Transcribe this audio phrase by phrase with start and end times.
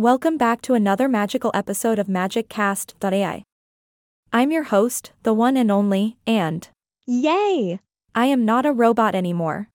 [0.00, 3.42] Welcome back to another magical episode of MagicCast.ai.
[4.32, 6.66] I'm your host, the one and only, and
[7.06, 7.80] Yay!
[8.14, 9.68] I am not a robot anymore.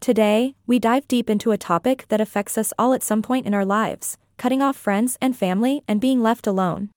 [0.00, 3.52] Today, we dive deep into a topic that affects us all at some point in
[3.52, 6.88] our lives cutting off friends and family and being left alone.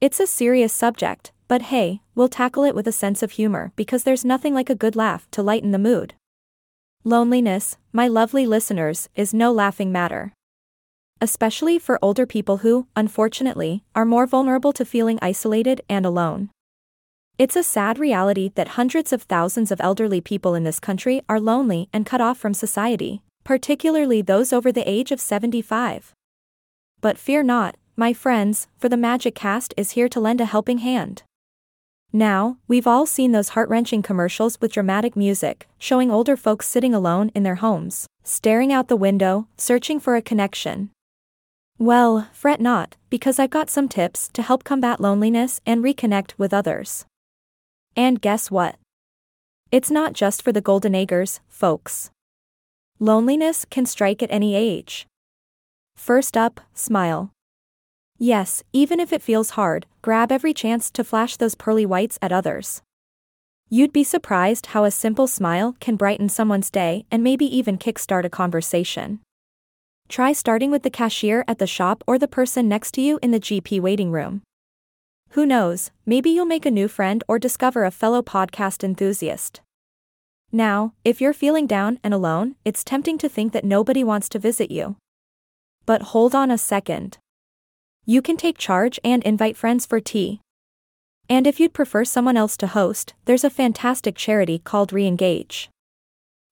[0.00, 4.04] It's a serious subject, but hey, we'll tackle it with a sense of humor because
[4.04, 6.14] there's nothing like a good laugh to lighten the mood.
[7.02, 10.32] Loneliness, my lovely listeners, is no laughing matter.
[11.20, 16.50] Especially for older people who, unfortunately, are more vulnerable to feeling isolated and alone.
[17.38, 21.40] It's a sad reality that hundreds of thousands of elderly people in this country are
[21.40, 26.12] lonely and cut off from society, particularly those over the age of 75.
[27.00, 30.78] But fear not, my friends, for the Magic Cast is here to lend a helping
[30.78, 31.22] hand.
[32.12, 36.94] Now, we've all seen those heart wrenching commercials with dramatic music, showing older folks sitting
[36.94, 40.90] alone in their homes, staring out the window, searching for a connection.
[41.78, 46.54] Well, fret not, because I've got some tips to help combat loneliness and reconnect with
[46.54, 47.04] others.
[47.94, 48.76] And guess what?
[49.70, 52.10] It's not just for the golden agers, folks.
[52.98, 55.06] Loneliness can strike at any age.
[55.96, 57.30] First up, smile.
[58.18, 62.32] Yes, even if it feels hard, grab every chance to flash those pearly whites at
[62.32, 62.80] others.
[63.68, 68.24] You'd be surprised how a simple smile can brighten someone's day and maybe even kickstart
[68.24, 69.20] a conversation.
[70.08, 73.32] Try starting with the cashier at the shop or the person next to you in
[73.32, 74.42] the GP waiting room.
[75.30, 79.60] Who knows, maybe you'll make a new friend or discover a fellow podcast enthusiast.
[80.52, 84.38] Now, if you're feeling down and alone, it's tempting to think that nobody wants to
[84.38, 84.96] visit you.
[85.84, 87.18] But hold on a second.
[88.04, 90.40] You can take charge and invite friends for tea.
[91.28, 95.66] And if you'd prefer someone else to host, there's a fantastic charity called Reengage.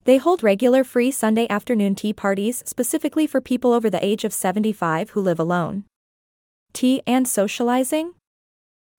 [0.05, 4.35] They hold regular free Sunday afternoon tea parties specifically for people over the age of
[4.35, 5.85] 75 who live alone.
[6.75, 8.13] Tea and socializing?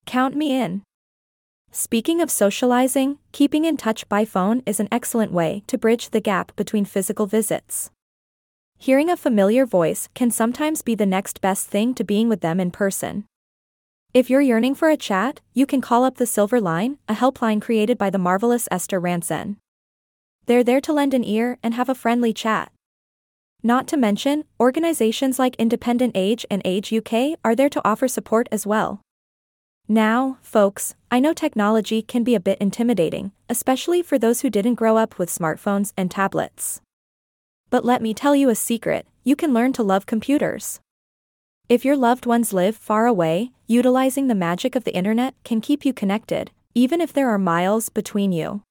[0.08, 0.82] Count me in.
[1.72, 6.22] Speaking of socializing, keeping in touch by phone is an excellent way to bridge the
[6.22, 7.92] gap between physical visits.
[8.78, 12.60] Hearing a familiar voice can sometimes be the next best thing to being with them
[12.60, 13.26] in person.
[14.14, 17.62] If you're yearning for a chat, you can call up the Silver Line, a helpline
[17.62, 19.58] created by the marvelous Esther Rantzen.
[20.46, 22.72] They're there to lend an ear and have a friendly chat.
[23.64, 28.48] Not to mention, organizations like Independent Age and Age UK are there to offer support
[28.52, 29.02] as well.
[29.88, 34.76] Now, folks, I know technology can be a bit intimidating, especially for those who didn't
[34.76, 36.82] grow up with smartphones and tablets.
[37.70, 40.80] But let me tell you a secret you can learn to love computers.
[41.68, 45.84] If your loved ones live far away, utilizing the magic of the internet can keep
[45.84, 48.62] you connected, even if there are miles between you.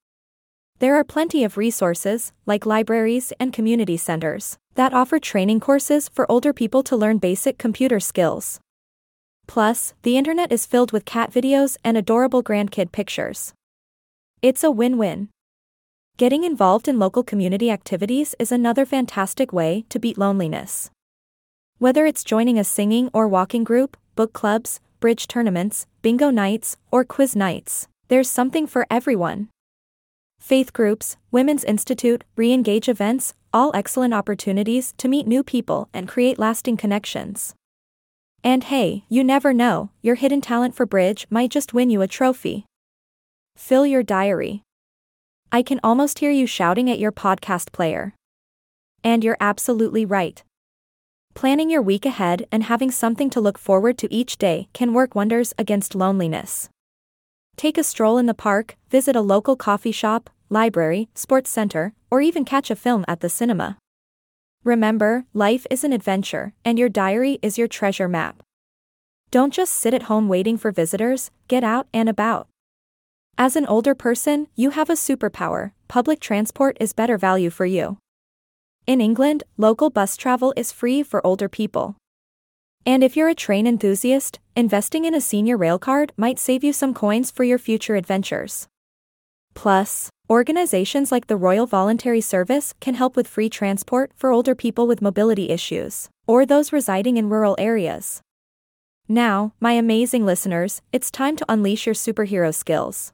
[0.81, 6.31] There are plenty of resources, like libraries and community centers, that offer training courses for
[6.31, 8.61] older people to learn basic computer skills.
[9.47, 13.53] Plus, the internet is filled with cat videos and adorable grandkid pictures.
[14.43, 15.29] It's a win win.
[16.17, 20.91] Getting involved in local community activities is another fantastic way to beat loneliness.
[21.79, 27.05] Whether it's joining a singing or walking group, book clubs, bridge tournaments, bingo nights, or
[27.05, 29.49] quiz nights, there's something for everyone.
[30.45, 36.07] Faith groups, Women's Institute, re engage events, all excellent opportunities to meet new people and
[36.07, 37.55] create lasting connections.
[38.43, 42.07] And hey, you never know, your hidden talent for bridge might just win you a
[42.07, 42.67] trophy.
[43.57, 44.61] Fill your diary.
[45.51, 48.13] I can almost hear you shouting at your podcast player.
[49.03, 50.43] And you're absolutely right.
[51.33, 55.15] Planning your week ahead and having something to look forward to each day can work
[55.15, 56.69] wonders against loneliness.
[57.57, 62.21] Take a stroll in the park, visit a local coffee shop, library, sports center, or
[62.21, 63.79] even catch a film at the cinema.
[64.65, 68.43] Remember, life is an adventure, and your diary is your treasure map.
[69.31, 72.49] Don't just sit at home waiting for visitors, get out and about.
[73.37, 77.99] As an older person, you have a superpower public transport is better value for you.
[78.85, 81.95] In England, local bus travel is free for older people.
[82.87, 86.73] And if you're a train enthusiast, investing in a senior rail card might save you
[86.73, 88.69] some coins for your future adventures.
[89.55, 94.87] Plus, organizations like the Royal Voluntary Service can help with free transport for older people
[94.87, 98.21] with mobility issues, or those residing in rural areas.
[99.09, 103.13] Now, my amazing listeners, it's time to unleash your superhero skills.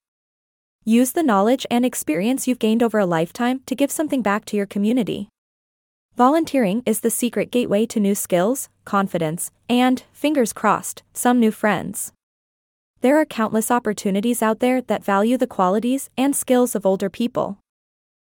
[0.85, 4.57] Use the knowledge and experience you've gained over a lifetime to give something back to
[4.57, 5.30] your community.
[6.21, 12.13] Volunteering is the secret gateway to new skills, confidence, and, fingers crossed, some new friends.
[13.01, 17.57] There are countless opportunities out there that value the qualities and skills of older people.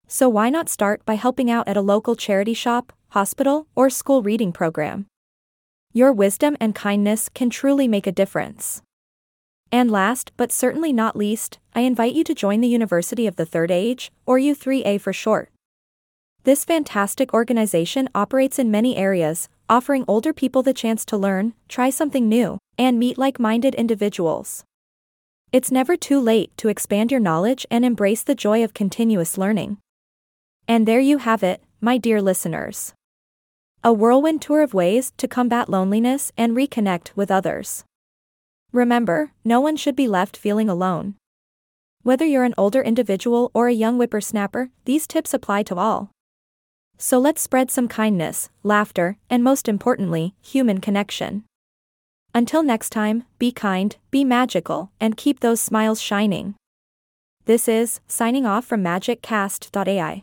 [0.08, 4.22] So why not start by helping out at a local charity shop, hospital, or school
[4.22, 5.08] reading program?
[5.92, 8.84] Your wisdom and kindness can truly make a difference.
[9.72, 13.46] And last, but certainly not least, I invite you to join the University of the
[13.48, 15.50] Third Age, or U3A for short.
[16.44, 21.92] This fantastic organization operates in many areas, offering older people the chance to learn, try
[21.92, 24.64] something new, and meet like minded individuals.
[25.52, 29.78] It's never too late to expand your knowledge and embrace the joy of continuous learning.
[30.68, 32.96] And there you have it, my dear listeners.
[33.84, 37.84] A whirlwind tour of ways to combat loneliness and reconnect with others.
[38.72, 41.14] Remember, no one should be left feeling alone.
[42.02, 46.10] Whether you're an older individual or a young whippersnapper, these tips apply to all.
[47.04, 51.46] So let's spread some kindness, laughter, and most importantly, human connection.
[52.36, 56.54] Until next time, be kind, be magical, and keep those smiles shining.
[57.46, 60.22] This is, signing off from MagicCast.ai.